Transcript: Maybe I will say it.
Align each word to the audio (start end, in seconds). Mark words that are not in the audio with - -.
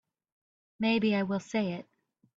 Maybe 0.79 1.13
I 1.13 1.21
will 1.21 1.39
say 1.39 1.73
it. 1.73 1.85